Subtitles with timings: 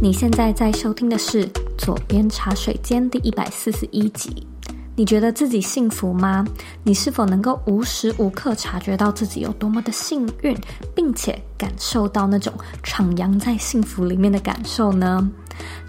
[0.00, 1.44] 你现在在收听的是
[1.76, 4.46] 《左边茶水间》第一百四十一集。
[4.94, 6.46] 你觉得自己幸福吗？
[6.84, 10.56] 你是否能够无时无刻察觉到自己有多么的幸运，
[10.94, 12.52] 并且感受到那种
[12.84, 15.28] 徜徉在幸福里面的感受呢？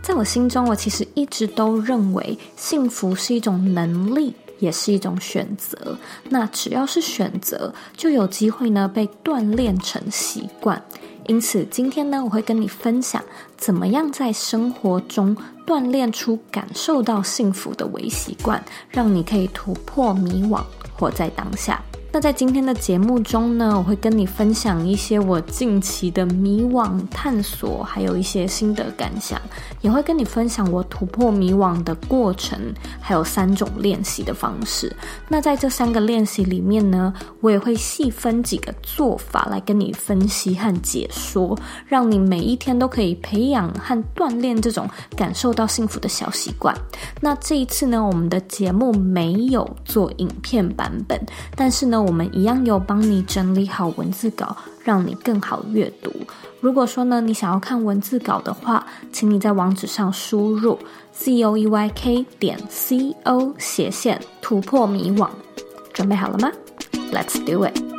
[0.01, 5.95] 在我心中，我其实一直都认为幸福是一种能力，也是一种选择。
[6.29, 10.83] 那只要是选择，就有机会呢被锻炼成习惯。
[11.29, 13.23] 因此，今天呢，我会跟你分享
[13.55, 20.63] 怎么样在生活中锻炼出感受到幸福的微习惯，让你可以突破迷惘，
[20.97, 21.79] 活在当下。
[22.11, 29.39] 那在今天的节目中呢，我会跟你分享一些我近期的迷惘探索，还有一些心得感想，
[29.81, 32.59] 也会跟你分享我突破迷惘的过程，
[32.99, 34.91] 还有三种练习的方式。
[35.27, 46.75] 那在这三个练习里面呢，我也会细分几个做法来跟你分析和解说，让你每一天都可以培养和锻炼这种感受到幸福的小习惯。
[47.21, 51.23] 那这一次呢，我们的节目没有做影片版本，
[51.55, 51.98] 但是呢。
[52.01, 56.11] 我们一样有帮你整理好文字稿，让你更好阅读。
[56.61, 60.77] 如果说呢，你想要看文字稿的话，请你在网址上输入
[61.11, 65.29] c o e y k 点 c o 斜线突破迷惘。
[65.93, 66.51] 准备好了吗
[67.11, 67.98] ？Let's do it！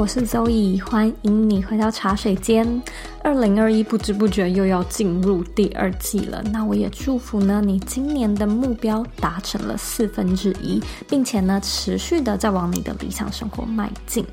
[0.00, 2.82] 我是 Zoe，欢迎你回到茶水间。
[3.22, 14.24] 二零二一不知不觉又要进入第二季了，那我也祝福呢，你今年的目标达成了四分之一，并且呢，持续的在往你的理想生活迈进。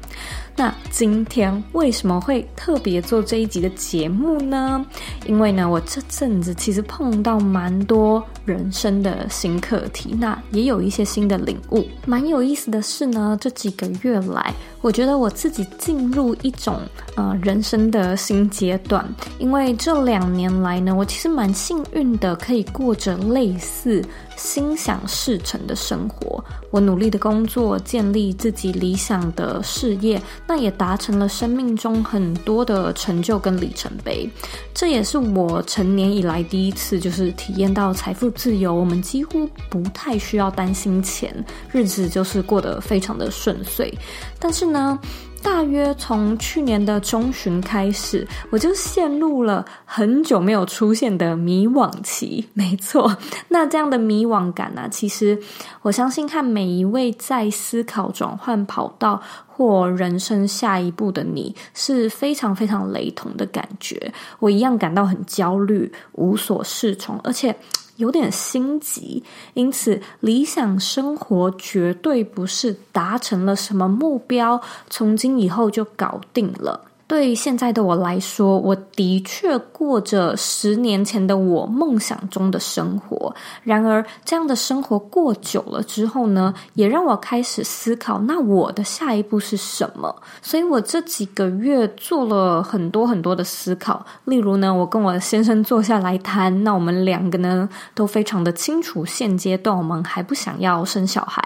[0.56, 4.84] 那今天为什么会特别做这一集的节目呢？
[5.26, 11.86] 因为呢，我这阵子其实碰到蛮多人生的新课题，那也有一些新的领悟。
[12.06, 16.80] 蛮有意思的是呢，这几个月来，我觉得我自己进入一种
[17.16, 19.08] 呃人生的新阶段。
[19.40, 24.04] 因为这两年来呢，我其实蛮幸运的，可以过着类似
[24.36, 26.44] 心想事成的生活。
[26.70, 30.22] 我努力的工作，建立自己理想的事业。
[30.46, 34.30] 那也达成了生命中很多的成就跟里程碑，
[34.74, 38.74] 这也是我成年以来第一次，就是体验到财富自由。
[38.74, 41.34] 我们几乎不太需要担心钱，
[41.72, 43.94] 日子就是过得非常的顺遂。
[44.40, 45.00] 但是呢，
[45.42, 52.48] 大约从去年的中旬开始，我就陷入了很久没有出现的迷惘期。
[52.54, 53.18] 没错，
[53.50, 55.40] 那这样的迷惘感呢、啊，其实
[55.82, 59.22] 我相信看每一位在思考转换跑道
[59.58, 64.14] 或人生下一步的你是非常非常雷同的感觉。
[64.38, 67.56] 我一样感到很焦虑，无所适从，而且。
[67.98, 69.24] 有点心急，
[69.56, 76.87] 因此理想生活绝对不是达成了什么目标，从今以后就搞定了。
[77.08, 83.34] 对于现在的我来说，我的确过着十年前的我梦想中的生活。
[83.64, 90.14] 然而，这样的生活过久了之后呢，也让我开始思考，那我的下一步是什么？
[90.42, 94.06] 所以我这几个月做了很多很多的思考。
[94.26, 101.42] 例如呢，我跟我先生坐下来谈，那我们两个呢都非常的清楚，现阶段我们还不想要生小孩。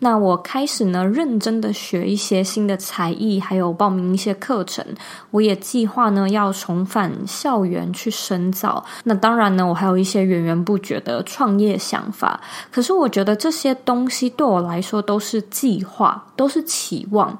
[0.00, 4.84] 那我开始呢认真的学一些新的才艺，还有报名一些课程。
[5.30, 8.84] 我也计划呢要重返校园去深造。
[9.04, 12.40] 那当然呢，我还有一些源源不绝的创业想法。
[12.70, 17.38] 可是我觉得这些东西对我来说都是计划，都是期望。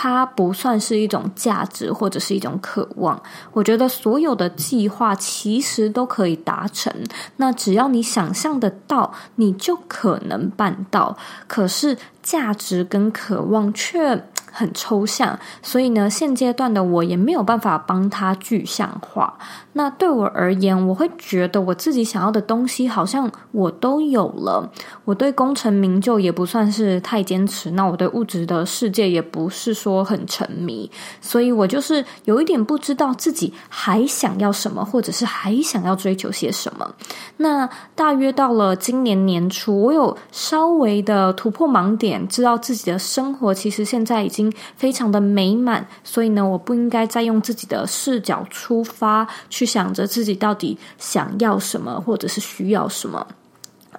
[0.00, 3.20] 它不算是一种价值或者是一种渴望。
[3.52, 6.92] 我觉得所有的计划其实都可以达成。
[7.38, 11.16] 那只要你想象得到，你就可能办到。
[11.48, 19.38] 可是价值跟渴望却很抽象，所以呢，现阶段的我也没有办法帮他具象化。
[19.74, 24.68] 那对我而言，我会觉得我自己想要的东西好像我都有了。
[25.04, 30.90] 我对功成名就也不算是太坚持，那我对物质的世界也不是说很沉迷，
[31.20, 36.94] 所以我就是有一点不知道自己还想要什么，或者是还想要追求些什么。
[37.36, 53.26] 那大约到了今年年初，我有稍微的突破盲点，知道自己的生活其实现在已经非常的美满，所以呢，我不应该再用自己的视角出发，去想着自己到底想要什么，或者是需要什么，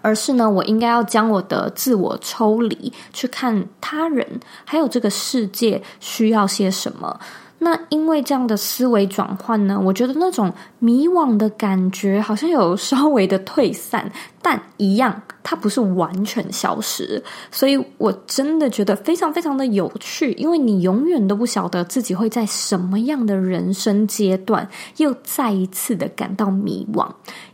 [0.01, 7.19] 而是呢，我应该要将我的自我抽离，去看他人，还有这个世界需要些什么。
[7.61, 10.49] 那因为这样的思维转换呢，我觉得那种
[10.79, 14.11] 迷惘的感觉好像有稍微的退散。
[14.41, 17.21] 但一样，它不是完全消失，
[17.51, 24.65] 所以我真的觉得非常非常的有趣，因为你永远都不晓得自己会在什么样的人生阶段
[24.95, 27.05] 又再一次的感到迷惘。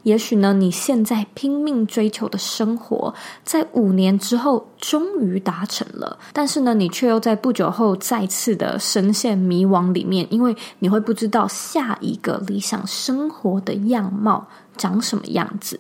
[0.04, 3.12] 也许呢，你现在拼命追求的生活，
[3.44, 14.46] 在五年之后终于达成了，但是呢，你却又在不久后再次的深陷迷惘里面，因为你会不知道下一个理想生生活的样貌
[14.76, 15.80] 长什么样子。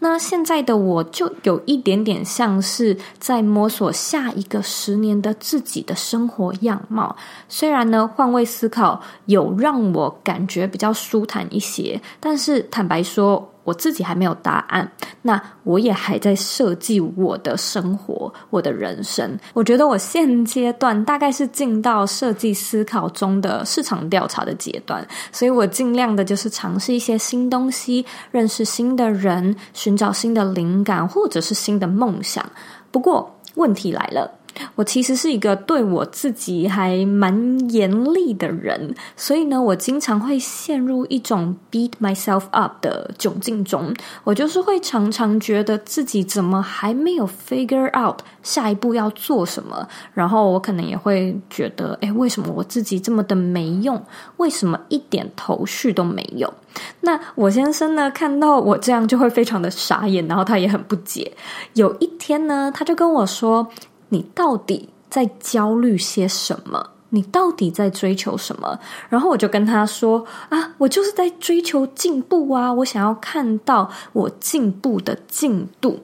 [0.00, 7.16] 那现在的我就有一点点像是在摸索下一个十年的自己的生活样貌。
[7.48, 14.90] 虽然呢，换位思考有让我感觉比较舒坦一些，但是坦白说，我自己还没有答案，
[15.22, 19.36] 那我也还在设计我的生活，我的人生。
[19.52, 32.48] 我觉得我现阶段大概是进到设计思考中的市场调查的阶段，所以我尽量的就是尝试一些新东西，认识新的人，寻找新的灵感，或者是新的梦想。
[32.92, 34.30] 不过问题来了。
[34.74, 43.94] 我其实是一个对我自己还蛮严厉的人，所以呢，我经常会陷入一种 beat myself up 的窘境中。
[44.24, 54.00] 我就是会常常觉得自己怎么还没有 figure out 下一步要做什么，然后我可能也会觉得，诶，为什么我自己这么的没用？
[54.36, 56.52] 为什么一点头绪都没有？
[57.00, 61.32] 那我先生呢，看到我这样就会非常的傻眼，然后他也很不解。
[61.74, 63.66] 有一天呢，他就跟我说。
[64.08, 66.90] 你到底在焦虑些什么？
[67.10, 68.78] 你到底在追求什么？
[69.08, 72.72] 然后我就跟他说：“啊，我就是在追求进步啊！
[72.72, 76.00] 我想要看到我进步的进度。”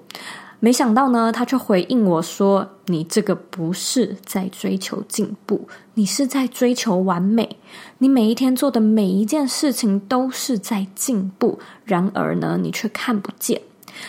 [0.61, 7.57] 没想到呢，他却回应我说：“你这个不是在追求进步，你是在追求完美。
[7.99, 13.61] 你每一天做的每一件事情都是在进步，然而呢，你却看不见。”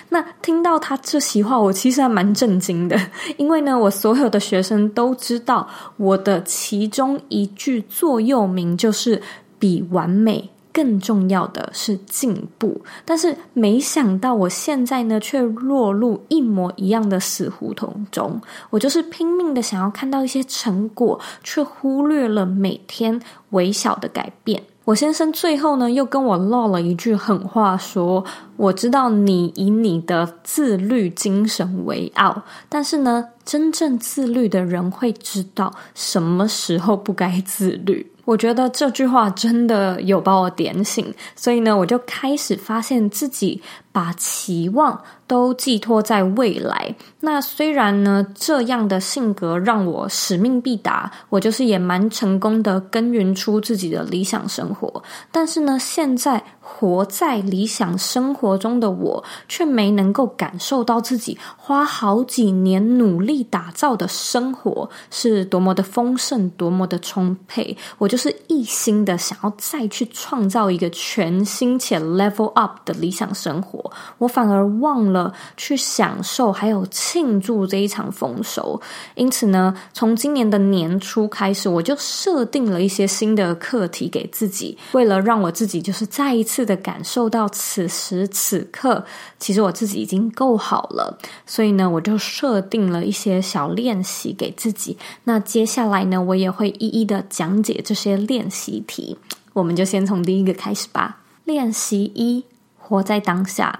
[0.09, 3.00] 那听到他这席话，我其实还蛮震惊的，
[3.38, 9.21] 因为呢，我所有的学生都知道我的其中一句座右铭就是
[9.59, 18.41] “比完美更重要的是进步”，但是没想到我现在呢，却落入一模一样的死胡同中。
[18.69, 23.21] 我就是拼命的想要看到一些成果，却忽略了每天
[23.51, 24.63] 微小的改变。
[24.85, 28.25] 我先生最后呢，又跟我唠了一句狠话，说
[28.57, 43.62] ：“我知道你以你的自律精神为傲，但是呢，真正自律的人会知道什么时候不该自律。”我觉得这句话真的有把我点醒，所以呢，我就开始发现自己
[43.93, 46.93] 把期望都寄托在未来。
[47.21, 55.01] 那虽然呢，这样的性格让我使命必达，我就是也蛮成功的耕耘出自己的理想生活。
[55.31, 67.77] 但是呢，现在活在理想生活中的我，却没能够感受到自己花好几年努力打造的生活是多么的丰盛，多么的充沛。
[67.99, 73.82] 我就是一心的想要再去创造一个全新且 level up 的理想生活，
[74.18, 78.80] 我反而忘了去享受还有庆祝这一场丰收。
[79.15, 89.05] 因此呢，从今年的年初开始，我就设定了一些新的课题给自己，为了让我自己就是再一次的感受到此时此刻，
[89.38, 91.17] 其实我自己已经够好了。
[91.46, 94.98] 所以呢，我就设定了一些小练习给自己。
[95.25, 98.13] 那接下来呢，我也会一一的讲解这些。
[98.24, 99.17] 练习题，
[99.53, 101.19] 我们就先从第一个开始吧。
[101.46, 102.46] 练习一：
[102.93, 103.79] 活在当下。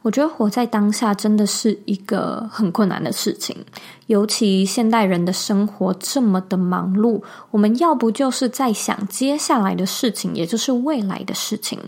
[0.00, 3.54] 我觉得活在当下真的是一个很困难的事情。
[4.06, 7.20] 尤其现代人的生活这么的忙碌，
[7.50, 11.78] 我们要不就是在想接下来的事情，也就是未来的事情；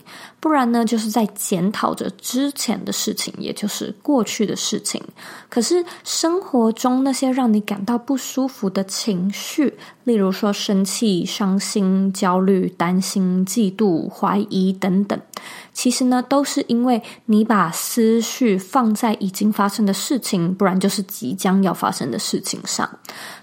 [0.40, 5.02] 不然呢，就是在检讨着之前的事情，也就是过去的事情。
[5.48, 15.18] 可是生活中那些让你感到不舒服的情绪，例如说生气、伤心、焦虑、担心、嫉妒、怀疑等等，
[15.72, 22.88] 其实呢，都是因为你把思绪放在已经发生的事情，不然就是即将要发生的事情上，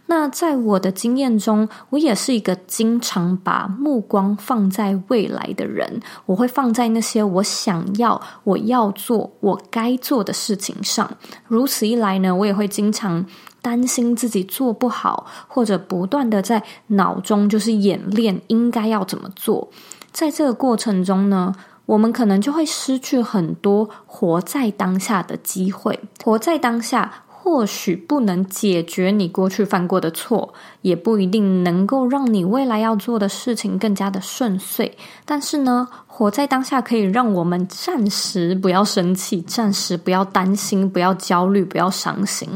[0.08, 6.02] 那在我的经验中，我也是一个经常把目光放在未来的人。
[6.26, 11.10] 我会放在那些我想要、我要做、我该做的事情上。
[11.48, 13.26] 如此一来呢，我也会经常
[13.62, 19.70] 担心自己做不好，或者不断的在脑中就是演练应该要怎么做。
[20.12, 21.54] 在这个过程中呢，
[21.88, 26.00] 我们可能就会失去很多活在当下的机会。
[26.24, 27.25] 活在当下。
[27.46, 34.98] 或许不能解决你过去犯过的错，也不一定能够让你未来要做的事情更加的顺遂。
[35.26, 42.50] 但是呢，活在当下可以让我们暂时不要生气，暂时不要担心，不要焦虑，不要伤心。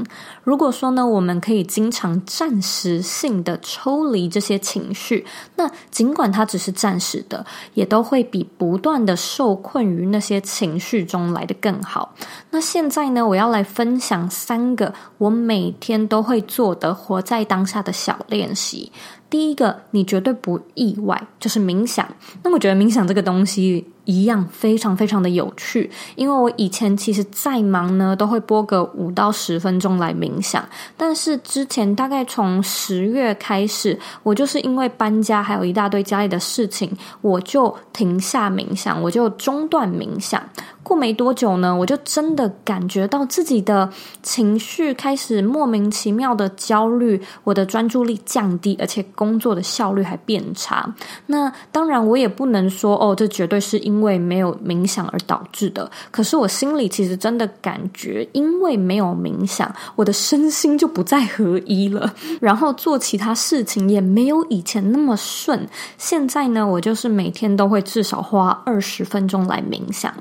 [0.45, 5.25] 如果说呢，我们可以经常暂时性的抽离这些情绪，
[5.57, 12.15] 那尽管它只是暂时的，也都会比不断的受困于那些情绪中来的更好。
[12.51, 18.89] 那现在呢，我要来分享三个我每天都会做的活在当下的小练习。
[19.29, 22.07] 第一个，你绝对不意外，就是冥想。
[22.43, 30.67] 那我觉得冥想这个东西一样非常非常的有趣，因为我以前其实再忙呢，都会播个五到十分钟来冥想。
[30.97, 40.41] 但是之前大概从十月开始，我就是因为搬家，还有一大堆家里的事情，我就停下冥想，我就中断冥想。
[40.81, 43.87] 过没多久呢，我就真的感觉到自己的
[44.23, 50.91] 情绪开始莫名其妙的焦虑，我的专注力降低，而且工作的效率还变差。
[51.27, 55.91] 那当然，我也不能说哦，这绝对是因因为没有冥想而导致的。
[56.09, 65.67] 可是我心里其实真的感觉，因为没有冥想，我的身心就不再合一了，然后做其他事情也没有以前那么顺。
[65.97, 70.13] 现在呢，我就是每天都会至少花二十分钟来冥想，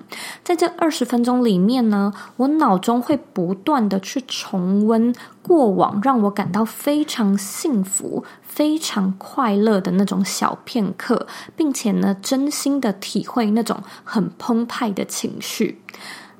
[0.43, 5.15] 在这二十分钟里面呢，我脑中会不断的去重温
[5.49, 11.27] 过往让我感到非常幸福、非常快乐的那种小片刻，
[11.57, 15.81] 并且呢，真心的体会那种很澎湃的情绪。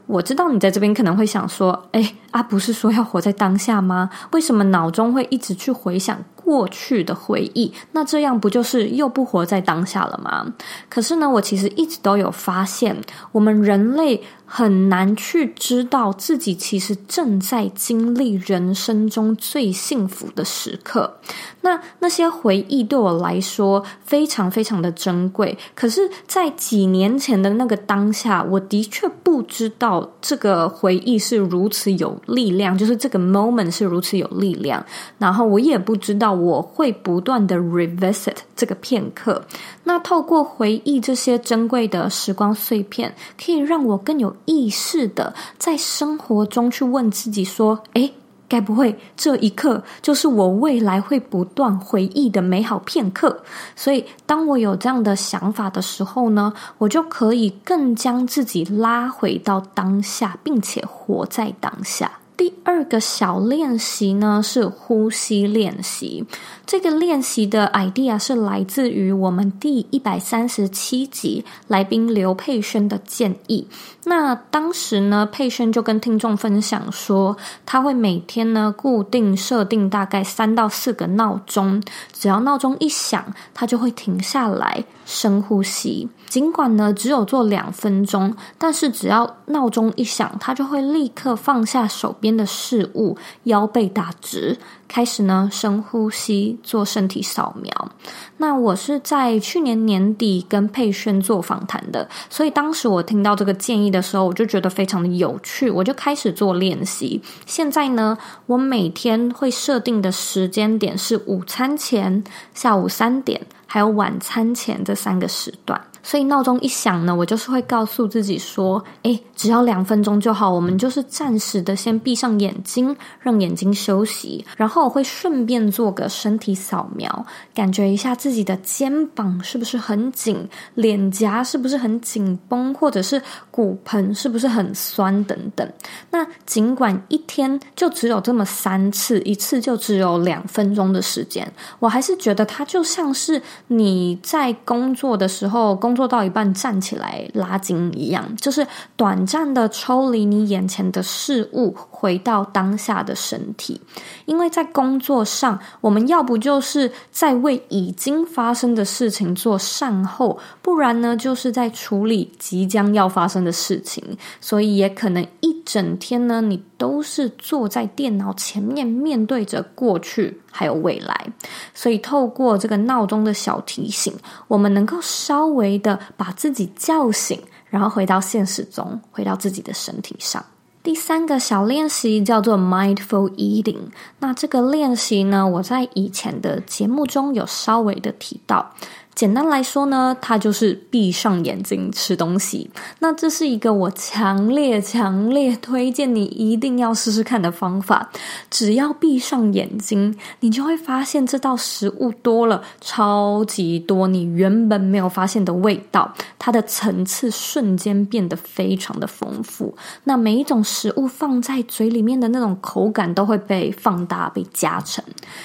[0.07, 4.09] 我知道你在这边可能会想说：“诶，啊，不是说要活在当下吗？
[4.33, 10.51] 为什么脑中会一直去回想？”过去的回忆，那这样不就是又不活在当下了吗？
[10.89, 12.97] 可是呢，我其实一直都有发现，
[13.33, 21.19] 我们人类很难去知道自己其实正在经历人生中最幸福的时刻。
[21.61, 25.59] 那那些回忆对我来说非常非常的珍贵。
[25.75, 34.83] 可是，在几年前的那个当下，我的确不知道这个回忆是如此有力量，就是这个 moment 是如此有力量。
[35.19, 36.39] 然后我也不知道。
[36.39, 39.43] 我会不断的 revisit 这个片刻，
[39.83, 43.13] 那透过回忆这些珍贵的时光碎片，
[43.45, 48.13] 可以让我更有意识的在生活中去问自己说：诶，
[48.49, 53.43] 该不会这一刻就是我未来会不断回忆的美好片刻？
[53.77, 62.18] 所以，当我有这样的想法的时候呢，我就可以更将自己拉回到当下，并且活在当下。
[62.39, 66.25] 第二个小练习呢，是呼吸练习。
[66.65, 73.67] 这个练习的 idea 是来自于我们第一百三十七集来宾刘佩轩的建议。
[74.05, 86.09] 那当时呢，佩轩就跟听众分享说，他会每天呢固定设定大概三到四个闹钟，只要闹钟一响，他就会停下来深呼吸。
[86.29, 97.91] 尽管呢只有做两分钟，但是只要闹钟一响，他就会立刻放下手边边的事物，腰背打直，开始呢深呼吸，做身体扫描。
[98.37, 107.21] 那我是在去年年底跟佩轩做访谈的，所以当时我听到这个建议的时候，我就觉得非常的有趣，我就开始做练习。
[107.47, 115.81] 现在呢，我每天会设定的时间点是午餐前、下午三点，还有晚餐前这三个时段。
[116.03, 124.45] 所以闹钟一响呢，我就是会告诉自己说：“诶，只要两分钟就好，我们就是暂时的先闭上眼睛，让眼睛休息。
[124.57, 135.71] 然后我会顺便做个身体扫描，感觉一下自己的肩膀是不是很紧，脸颊是不是很紧绷，或者是骨盆是不是很酸等等。
[136.11, 145.88] 那尽管一天就只有这么三次，一次就只有两分钟的时间，我还是觉得它就像是你在工作的时候工。
[145.89, 153.81] 工作到一半站起来拉筋一样，就是短暂的抽离你眼前的事物，回到当下的身体。
[154.27, 164.05] 因为在工作上，我们要不就是在为已经发生的事情做善后，不然呢，就是在处理即将要发生的事情。
[164.43, 170.41] 所以也可能一整天呢，你都是坐在电脑前面，面对着过去。
[170.51, 171.27] 还有未来，
[171.75, 174.13] 所以透过这个闹钟的小提醒，
[174.49, 180.43] 我们能够稍微的把自己叫醒，然后回到现实中，回到自己的身体上。
[180.83, 183.91] 第三个小练习叫做 Mindful Eating。
[184.21, 188.75] 那这个练习呢，我在以前的节目中有稍微的提到。
[189.19, 192.71] 简单来说呢，它就是闭上眼睛吃东西。
[193.01, 198.09] 那这是一个我强烈、强烈推荐你一定要试试看的方法。
[198.49, 209.77] 只要闭上眼睛，你就会发现这道食物多了超级多你原本没有发现的味道，它的层次瞬间变得非常的丰富。
[210.05, 215.03] 那每一种食物放在嘴里面的那种口感都会被放大、被加成。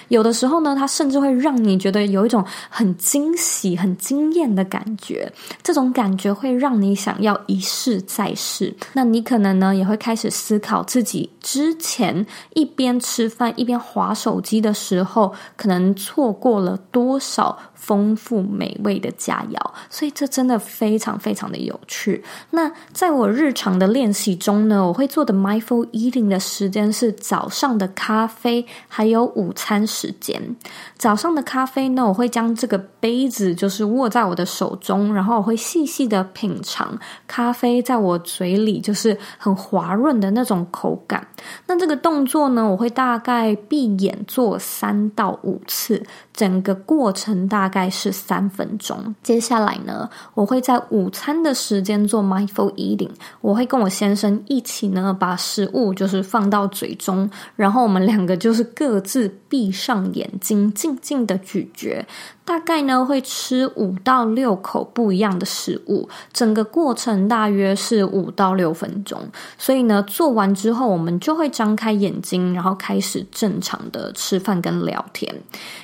[0.09, 5.31] 有的时候呢，它甚至会让你觉得有一种很惊喜、很惊艳的感觉。
[5.61, 8.75] 这种感觉会让你想要一试再试。
[8.93, 19.57] 那你可能呢，也会开始思考自己之前一边吃饭一边划手机的时候，可能错过了多少丰富美味的佳肴。
[19.89, 22.23] 所以这真的非常非常的有趣。
[22.51, 30.55] 那在我日常的练习中呢，我会做的 mindful eating 的时间是早上的咖啡，还有午餐时间。
[30.97, 36.97] 早上的咖啡呢，我会将这个杯子就是握在我的手中，然后我会细细的品尝
[37.27, 41.27] 咖啡在我嘴里就是很滑润的那种口感。
[41.67, 46.01] 那这个动作呢，我会大概闭眼做三到五次，
[46.33, 49.15] 整个过程大大概是三分钟。
[49.23, 53.09] 接下来呢，我会在午餐的时间做 mindful eating，
[53.41, 62.05] 我会跟我先生一起呢，把食物就是放到嘴中，然后我们两个就是各自闭上眼睛，静静的咀嚼。
[62.45, 69.19] 大概呢会吃五到六口不一样的食物，整个过程大约是五到六分钟。
[69.57, 75.33] 所以呢，做完之后我们就会张开眼睛，然后开始正常的吃饭跟聊天。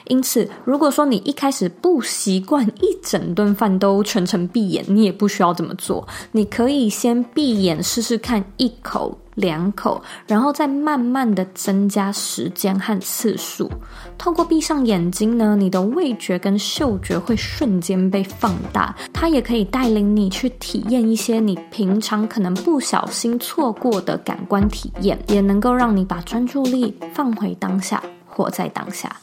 [0.07, 6.07] 因此，如果说你一开始不习惯一整顿饭都全程闭眼，你也不需要这么做。
[6.33, 9.17] 你可以先闭眼试试看一口。
[9.39, 13.69] 两口，然后再慢慢的增加时间和次数。
[14.17, 29.15] 透过闭上眼睛呢，你的味觉跟嗅觉会瞬间被放大，它也可以带领你去体验一些你平常可能不小心错过的感官体验，也能够让你把专注力放回当下，活在当下。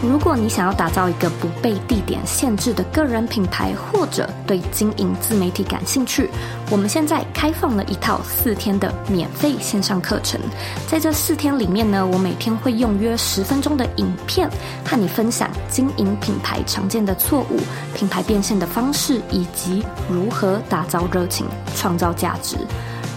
[0.00, 6.30] 如果你想要打造一个不被地点限制的个人品牌，或者对经营自媒体感兴趣，
[6.70, 10.40] 我们现在开放了一套四天的免费线上课程。
[10.86, 14.48] 在这四天里面呢，我每天会用约十分钟的影片
[14.84, 17.58] 和你分享经营品牌常见的错误、
[17.92, 22.56] 品牌变现的方式，以及如何打造热情、创造价值。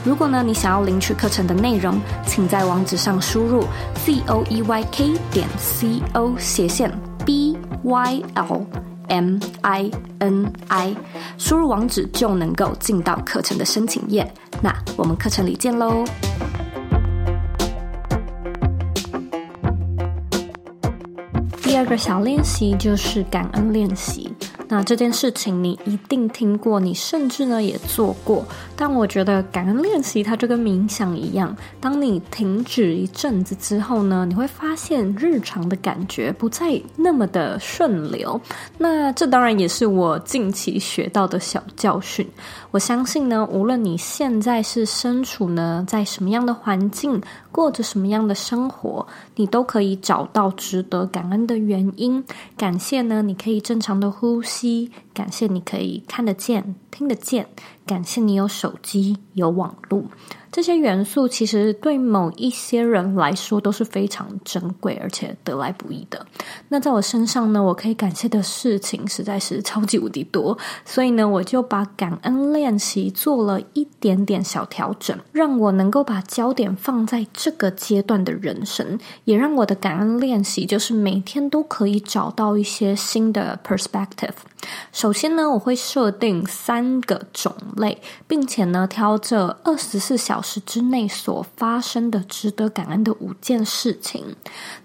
[0.03, 3.63] 如果呢，你想要领取课程的内容，请在网址上输入
[4.03, 6.91] z o e y k 点 c o 斜线
[7.23, 8.65] b y l
[9.07, 10.95] m i n i，
[11.37, 14.29] 输入网址就能够进到课程的申请页。
[14.59, 16.03] 那我们课程里见喽！
[21.61, 24.33] 第二个小练习就是感恩练习。
[24.71, 28.45] 那这件事情你一定听过，你甚至呢也做过。
[28.77, 38.39] 但我觉得感恩练习它就跟冥想一样，当你停止一阵子之后呢，你会发现日常的感觉不再那么的顺流。
[38.77, 42.25] 那这当然也是我近期学到的小教训。
[42.71, 47.21] 我相信呢，无论你现在是身处呢在什么样的环境，
[47.51, 52.23] 过着什么样的生活，你都可以找到值得感恩的原因。
[52.57, 54.91] 感谢呢，你可以正常的呼吸。
[55.13, 57.47] 感谢你可以看得见、听得见，
[57.85, 60.03] 感谢你有手机、有网络。
[60.51, 66.25] 这些元素其实对某一些人来说都是非常珍贵而且得来不易的。
[66.67, 84.33] 那在我身上呢，我可以感谢的事情实在是超级无敌多，所以呢，我就把感恩练习做了一点点小调整，让我能够把焦点放在这个阶段的人生，也让我的感恩练习就是每天都可以找到一些新的 perspective。
[84.91, 94.35] 首先呢，我会设定三个种类，并且呢，挑这二十四小时之内所发生的值得感恩的五件事情。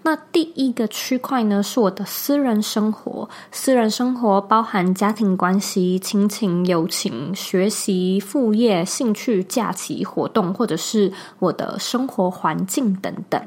[0.03, 3.29] 那第一个区块呢，是我的私人生活。
[3.51, 13.41] 私人生活包含家庭关系、亲情、友情、学习、副业、兴趣、假期活动，或者是我的生活环境等等。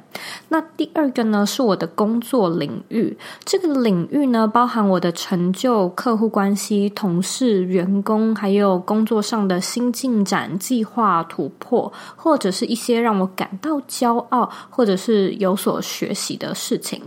[0.48, 3.16] 那第二个呢，是我的工作领域。
[3.44, 17.00] 这个领域呢，包含我的成就、客户关系、同事、员工，还有工作上的新进展、计划突破，或者是一些让我感到骄傲，或者是有所学习的事情。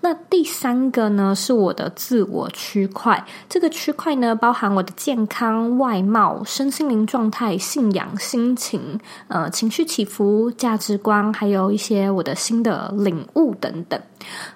[0.00, 3.24] 那第三个呢，是我的自我区块。
[3.48, 8.98] 这个区块呢，包含我的健康、外貌、身心灵状态、信仰、心情、
[9.28, 14.00] 呃，情绪起伏、价值观，还有一些我的新的领悟等等。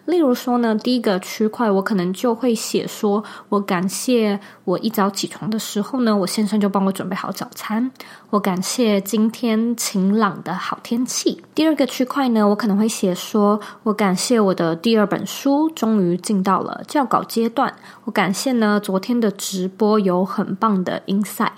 [0.07, 7.91] 例如说呢，第一个区块，我可能就会写说，我感谢我一早起床的时候呢，我先生就帮我准备好早餐。
[8.31, 11.43] 我感谢今天晴朗的好天气。
[11.55, 17.75] 第二个区块呢，我可能会写说，我感谢我的第二本书终于进到了校稿阶段。
[18.05, 21.51] 我感谢呢，昨天的直播有很棒的 insight。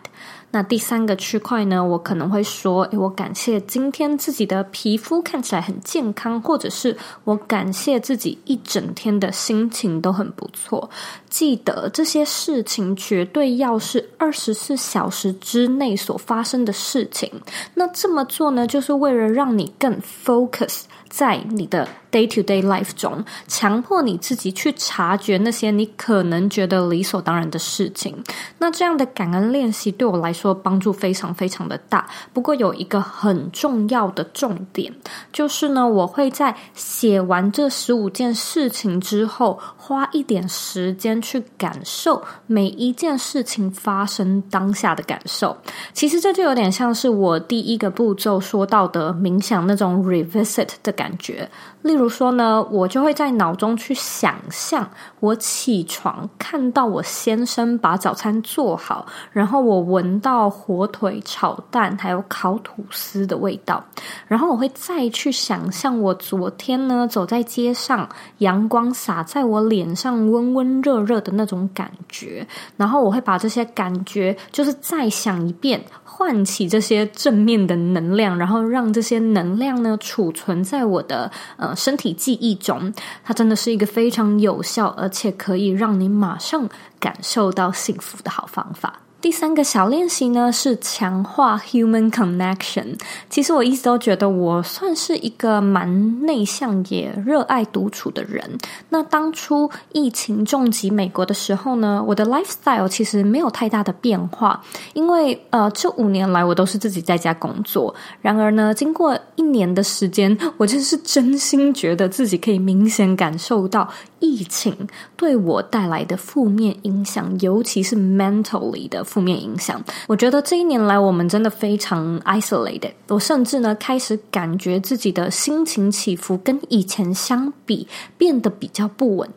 [0.54, 10.90] 那第三个区块呢，我可能会说，我感谢今天自己的皮肤看起来很健康，或者是我感谢自己一整天的心情都很不错。
[11.32, 17.32] 记得这些事情绝对要是二十四小时之内所发生的事情。
[17.72, 28.22] 那这么做呢，就是为了让你更 focus 在你的 day to day life 中，强迫你自己去察觉那些你可能觉得理所当然的事情。
[28.58, 32.06] 那这样的感恩练习对我来说帮助非常非常的大。
[32.34, 34.94] 不过有一个很重要的重点，
[35.32, 41.21] 就是呢，我会在写完这十五件事情之后，花一点时间。
[41.22, 45.56] 去感受每一件事情发生当下的感受，
[45.94, 51.48] 其实这就有点像是我第一个步骤说到的冥想那种 revisit 的感觉。
[51.82, 54.88] 例如说呢，我就会在脑中去想象
[55.20, 63.84] 我起床看到我先生把早餐做好，然后我闻到火腿炒蛋还有烤吐司的味道，
[64.26, 75.82] 然后我会再去想象我昨天呢走在街上，阳光洒在我脸上，温温热热的那种感觉，然后我会把这些感觉就是再想一遍。
[76.22, 82.94] 唤起这些正面的能量，然后让这些能量呢储存在我的呃身体记忆中。
[83.24, 86.68] 它真的是一个非常有效，而且可以让你马上
[87.00, 89.01] 感受到幸福的好方法。
[89.22, 92.98] 第三个小练习呢，是强化 human connection。
[93.30, 98.58] 其实我一直都觉得我算是一个蛮内向也热爱独处的人。
[98.88, 104.60] 那当初疫情重击美国的时候呢，我的 lifestyle 其实没有太大的变化，
[104.92, 107.94] 因为呃，这五年来我都是自己在家工作。
[108.20, 114.76] 然而呢，经过一年的时间，我就是真心觉得自己可以明显感受到疫情
[115.16, 119.06] 对我带来的负面影响，尤其是 mentally 的。
[119.12, 122.92] 负面影响，我觉得这一年来我们真的非常 isolated。
[123.08, 129.28] 我甚至呢开始感觉自己的心情起伏跟以前相比变得比较不稳。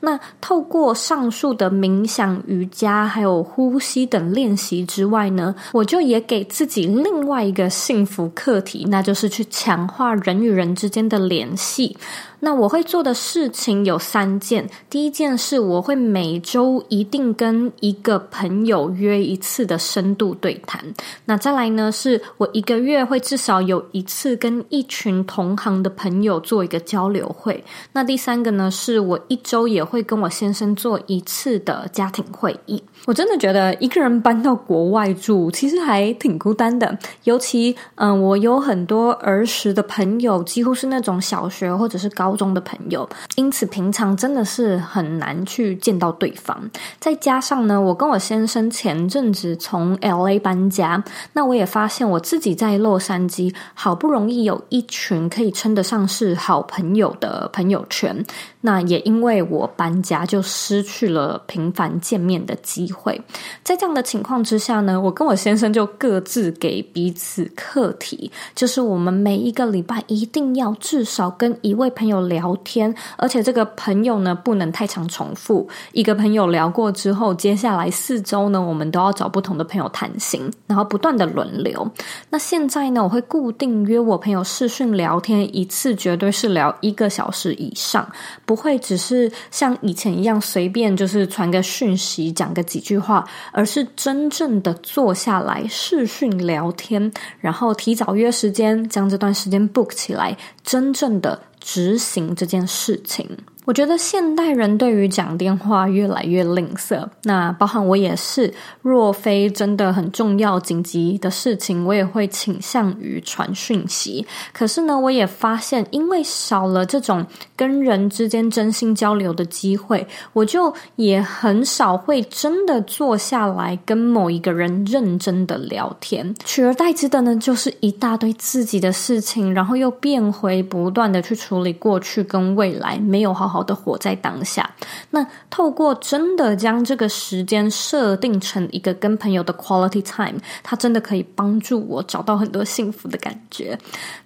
[0.00, 11.96] 那透过上述的冥想、瑜伽，还有呼吸等练习之外呢，我就也给自己另外一个幸福课题，那就是去强化人与人之间的联系。
[12.40, 20.84] 那我会做的事情有三件，第一件事我会每周一定跟一个朋友约一次的深度对谈。
[21.24, 27.64] 那再来呢，是我一个月会至少有一次跟一群同行的朋友做一个交流会。
[27.92, 29.35] 那第三个呢，是我一。
[29.36, 32.82] 一周也会跟我先生做一次的家庭会议。
[33.04, 36.98] 我真的觉得一个人搬到国外住，其实还挺孤单的。
[37.24, 46.58] 尤其，嗯，我有很多儿时的朋友，几乎是那种小学或者是高中的朋友，因此平常真的是很难去见到对方。
[46.98, 58.24] 再加上呢，我跟我先生前阵子从 LA 搬家，那我也发现我自己在洛杉矶好不容易有一群可以称得上是好朋友的朋友圈。
[58.66, 63.22] 那也因为我搬家，就失去了频繁见面的机会。
[63.62, 75.68] 在这样的情况之下呢，我跟我先生就各自给彼此课题，就是我们每一个礼拜一定要至少跟一位朋友聊天，而且这个朋友呢不能太常重复。
[75.92, 81.88] 一个朋友聊过之后，接下来四周呢，我们都要找不同的朋友谈心，然后不断的轮流。
[82.30, 88.04] 那现在呢，我会固定约我朋友视讯聊天，一次绝对是聊一个小时以上，
[88.44, 88.55] 不。
[88.56, 103.28] 不会只是像以前一样随便就是传个讯息讲个几句话，而是真正的坐下来视讯聊天，然后提早约时间将这段时间 book 起来，真正的执行这件事情。
[103.66, 108.54] 我觉得现代人对于讲电话越来越吝啬，那包含我也是。
[108.80, 114.24] 若非真的很重要、紧急的事情，我也会倾向于传讯息。
[114.52, 117.26] 可是呢，我也发现，因为少了这种
[117.56, 126.32] 跟人之间真心交流的机会，我就也很少会真的坐下来跟某一个人认真的聊天。
[126.44, 133.55] 取而代之的呢，就是一大堆自己的事情，然后又变回不断的去处理过去跟未来，没有好好。
[133.56, 134.68] 好的活在当下。
[135.10, 143.78] 那透过真的将这个时间设定成一个跟朋友的 quality time，它真的可以帮助我找到很多幸福的感觉。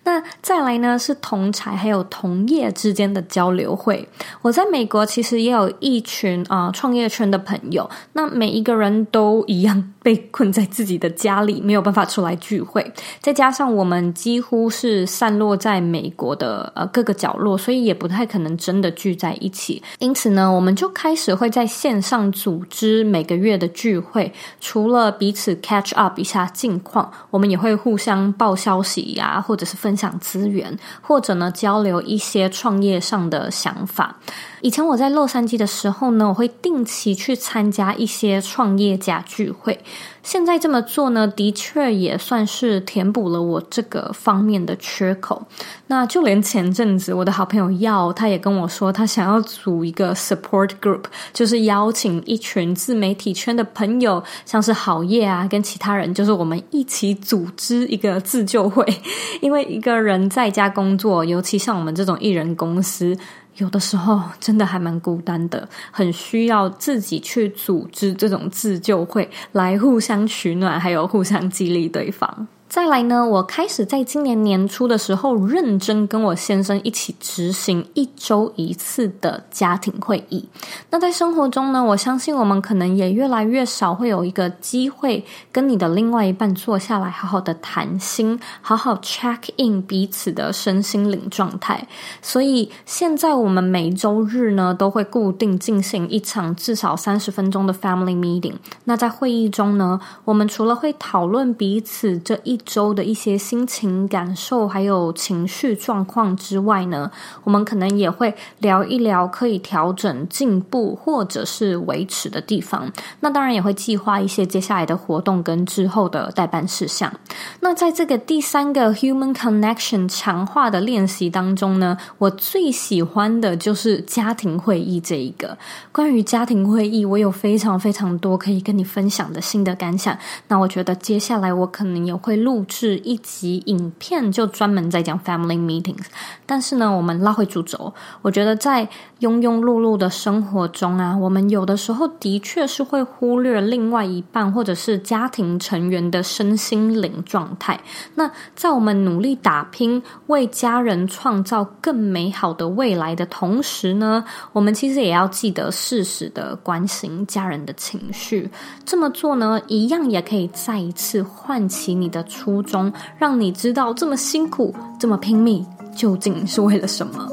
[0.03, 4.09] 那再来呢，是同侪还有同业之间的交流会。
[4.43, 12.93] 我在美国其实也有一群啊、创业圈的朋友，那每一个人都一样被困在自己的家里，没有办法出来聚会。
[13.21, 24.33] 再加上我们几乎是散落在美国的呃各个角落，所以也不太可能真的聚在一起，因此呢，我们就开始会在线上组织每个月的聚会。
[24.61, 34.17] 除了彼此 catch up 一下近况，我们也会互相报消息呀，或者是分享资源，或者呢交流一些创业上的想法。
[34.63, 39.79] 以前我在洛杉矶的时候呢，我会定期去参加一些创业家聚会。
[40.23, 45.43] 现在这么做呢，的确也算是填补了我这个方面的缺口。
[45.87, 58.87] 那就连前阵子我的好朋友耀，他也跟我说，他想要组一个 support group，就是邀请一群自媒体圈的朋友，像是好业啊，跟其他人，就是我们一起组织一个自救会。
[59.41, 63.17] 因为一个人在家工作，尤其像我们这种艺人公司。
[63.57, 72.49] 有的时候真的还蛮孤单的，很需要自己去组织这种自救会，来互相取暖，还有互相激励对方。
[72.71, 80.49] 再来呢，我开始在今年年初的时候，认真跟我先生一起执行一周一次的家庭会议。
[80.89, 91.89] 那在生活中呢，我相信我们可能也越来越少会有一个机会跟你的另外一半坐下来，好好的谈心，好好 check in 彼此的身心灵状态。
[92.23, 98.55] 所以现在我们每周日呢，都会固定进行一场至少三十分钟的 family meeting。
[98.85, 107.11] 那在会议中呢，我们除了会讨论彼此这一周的一些心情感受，还有情绪状况之外呢，
[107.45, 112.91] 我们可能也会聊一聊可以调整、进步或者是维持的地方。
[113.21, 117.13] 那当然也会计划一些接下来的活动跟之后的待办事项。
[117.61, 125.57] 那在这个第三个 human connection 强化的练习当中呢，我最喜欢的就是家庭会议这一个。
[125.93, 130.17] 关于家庭会议，我有非常非常多可以跟你分享的心得感想。
[130.49, 132.50] 那我觉得接下来我可能也会录。
[132.51, 136.07] 录制一集影片，就专门在讲 family meetings。
[136.45, 138.85] 但是呢，我们拉回主轴，我觉得在
[139.21, 147.79] 庸庸碌碌的生活中啊，我们有的时候的确是会忽略另外一半或者是家庭成员的身心灵状态。
[148.17, 158.51] 那在我们努力打拼，为家人创造更美好的未来的同时呢，我们其实也要记得适时的关心家人的情绪。
[158.85, 162.27] 这么做呢，一样也可以再一次唤起你的。
[162.41, 167.29] 初衷，让你知道这么辛苦，这么拼命，究竟是为了什么？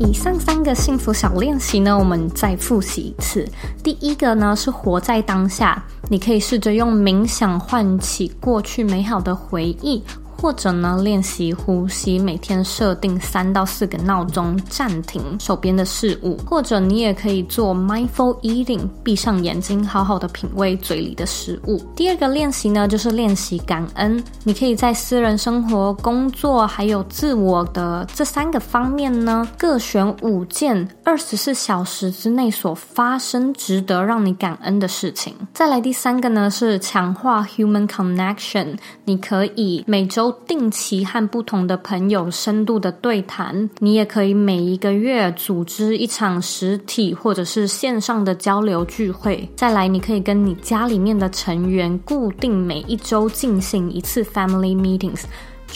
[0.00, 3.48] 以上三个幸福小练习呢，我们再复习一次。
[3.80, 10.02] 第一个呢，是活在当下，你可以试着用冥想唤起过去美好的回忆。
[10.38, 16.36] 或者呢，练习呼吸，每天设定三到四个闹钟，暂停手边的事物。
[16.46, 21.82] 或者你也可以做 mindful eating，闭上眼睛，好好的品味嘴里的食物。
[21.96, 24.22] 第二个练习呢，就是练习感恩。
[24.44, 35.34] 你可以在私人生活、工作还有自我的这三个方面呢，各选五件二十四小时之内所发生值得让你感恩的事情。
[35.54, 38.76] 再来第三个呢，是强化 human connection。
[39.06, 40.25] 你可以每周。
[40.32, 49.48] 定期和不同的朋友深度的对谈，你也可以每一个月组织一场实体或者是线上的交流聚会。
[49.56, 55.22] 再来，你可以跟你家里面的成员固定每一周进行一次 family meetings。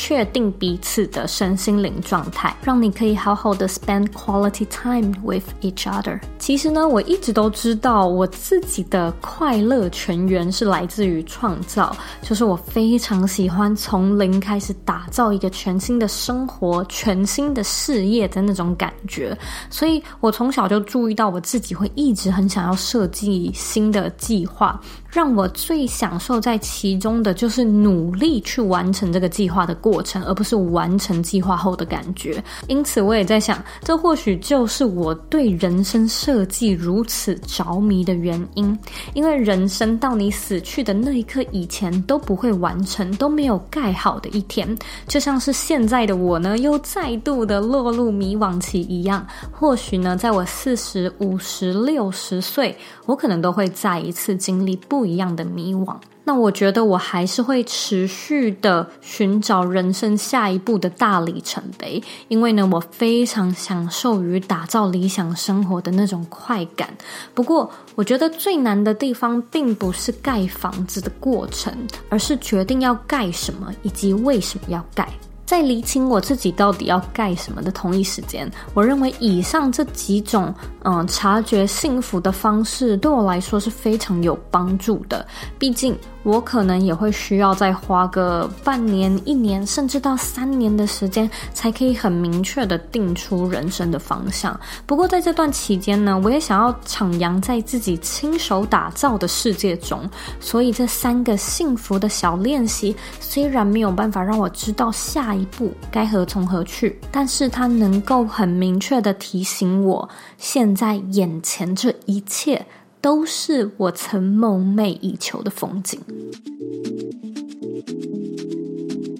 [0.02, 6.18] 确定彼此的身心灵状态，让你可以好好的 spend quality time with each other。
[6.38, 19.36] 其实呢，我一直都知道我自己的快乐泉源是来自于创造，就是我非常喜欢从零开始打造一个全新的生活、全新的事业的那种感觉。
[19.68, 24.80] 所以我从小就注意到我自己会一直很想要设计新的计划。
[25.12, 32.42] 让我最享受在其中的就是努力去完成这个计划的过程，而不是完成计划后的感觉。
[32.68, 38.78] 因此，我也在想，这或许就是我对人生设计如此着迷的原因。
[39.12, 49.26] 因为人生到你死去的那一刻以前都不会完成，都没有盖好的一天，就像是现在的我呢，又再度的落入迷惘期一样。
[49.50, 54.99] 或许呢，在我四十五十六十岁，我可能都会再一次经历不。
[55.00, 66.90] 不一样的迷惘，那我觉得我还是会持续的寻找人生下一步的大里程碑，因为呢，我非常享受于打造理想生活的那种快感。
[67.32, 71.72] 不过，我觉得最难的地方并不是盖房子的过程，
[72.10, 75.08] 而是决定要盖什么以及为什么要盖。
[75.50, 85.26] 在理清我自己到底要盖什么的同一时间，我认为以上这几种嗯察觉幸福的方式对我来说是非常有帮助的。
[85.58, 85.98] 毕竟。
[86.22, 94.58] 我可能也会需要再花个半年、一年，甚至到三年的时间，才可以很明确的定出人生的方向。
[94.86, 100.08] 不过在这段期间呢，我也想要徜徉在自己亲手打造的世界中。
[100.40, 112.64] 所以这三个幸福的小练习，虽然没有办法让我知道下一步该何从何去，但是它能够很明确的提醒我，现在眼前这一切。
[113.00, 116.00] 都是我曾梦寐以求的风景。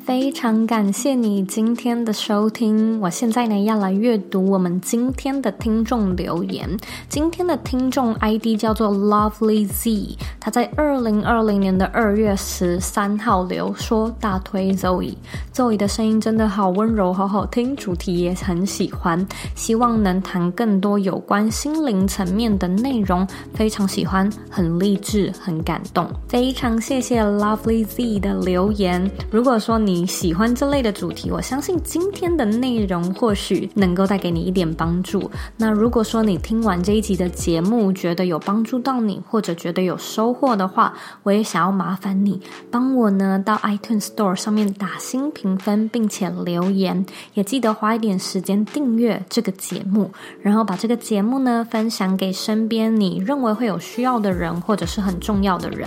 [0.05, 2.99] 非常感谢你今天的收听。
[3.01, 6.69] 我现在呢要来阅读我们今天的听众留言。
[7.09, 23.27] 今天的听众 ID 叫做 Lovely Z，他在二零二零年的二月十三号留说大推 Zoe，Zoe 的声音真的好温柔，好好听，主题也很喜欢，希望能谈更多有关心灵层面的内容。
[23.55, 26.09] 非常喜欢，很励志，很感动。
[26.27, 29.09] 非常谢谢 Lovely Z 的留言。
[29.31, 35.31] 如果说你你喜欢这类的主题，我相信今天的内容或许能够带给你一点帮助。
[35.59, 50.11] 那如果说你听完这一集的节目，觉得有帮助到你，或者觉得有收获的话，我也想要麻烦你帮我呢到 iTunes Store 上面打新评分，并且留言，也记得花一点时间订阅这个节目，
[50.41, 55.87] 然后把这个节目呢分享给身边你认为会有需要的人，或者是很重要的人。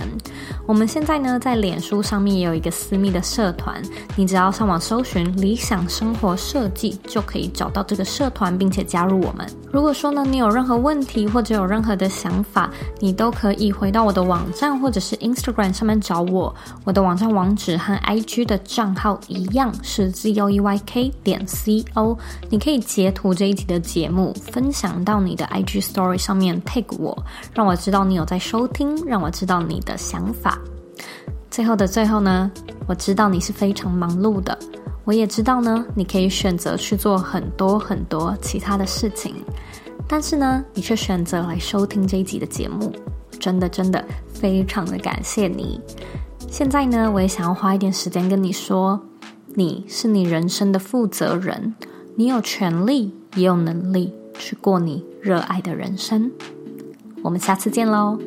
[0.68, 3.82] 我们现在呢在脸书上面也有一个私密的社团。
[4.16, 9.46] 你只要上网搜寻“理想生活设计”，就可以找到这个社团，并且加入我们。
[9.72, 16.54] 如果说呢，你有任何问题或者有任何的想法，你都可以回到我的网站或者是 Instagram 上面找我。
[16.84, 22.16] 我的网站网址和 IG 的账号一样是 zoeyk 点 co。
[22.48, 27.16] 你可以截图这一集的节目，分享到你的 IG Story 上面 tag 我，
[27.52, 30.56] 让我知道你有在收听，让我知道你的想法。
[31.54, 32.50] 最后的最后呢，
[32.84, 34.58] 我知道你是非常忙碌的，
[35.04, 39.36] 我也知道呢，你可以选择去做很多很多其他的事情，
[40.08, 42.92] 但是呢，你却选择来收听这一集的节目，
[43.38, 45.80] 真的真的非常的感谢你。
[46.50, 49.00] 现在呢，我也想要花一点时间跟你说，
[49.54, 51.72] 你是你人生的负责人，
[52.16, 56.32] 你有权利也有能力去过你热爱的人生。
[57.22, 58.18] 我们下次见喽。